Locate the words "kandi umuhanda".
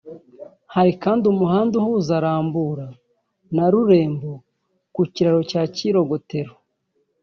1.03-1.73